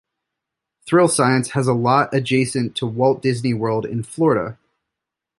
[0.87, 4.57] Thrill Science has a lot adjacent to Walt Disney World in Florida.